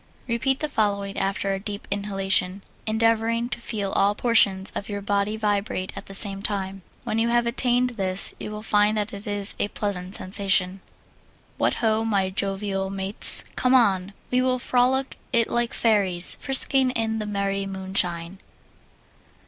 Repeat 0.27 0.61
the 0.61 0.67
following, 0.67 1.15
after 1.15 1.53
a 1.53 1.59
deep 1.59 1.87
inhalation, 1.91 2.63
endeavoring 2.87 3.49
to 3.49 3.59
feel 3.59 3.91
all 3.91 4.15
portions 4.15 4.71
of 4.73 4.89
your 4.89 4.99
body 4.99 5.37
vibrate 5.37 5.93
at 5.95 6.07
the 6.07 6.15
same 6.15 6.41
time. 6.41 6.81
When 7.03 7.19
you 7.19 7.29
have 7.29 7.45
attained 7.45 7.91
this 7.91 8.33
you 8.39 8.49
will 8.49 8.63
find 8.63 8.97
that 8.97 9.13
it 9.13 9.27
is 9.27 9.53
a 9.59 9.67
pleasant 9.67 10.15
sensation. 10.15 10.81
What 11.59 11.75
ho, 11.75 12.03
my 12.03 12.31
jovial 12.31 12.89
mates. 12.89 13.43
Come 13.55 13.75
on! 13.75 14.13
We 14.31 14.41
will 14.41 14.57
frolic 14.57 15.17
it 15.31 15.51
like 15.51 15.71
fairies, 15.71 16.33
frisking 16.33 16.89
in 16.89 17.19
the 17.19 17.27
merry 17.27 17.67
moonshine. 17.67 18.39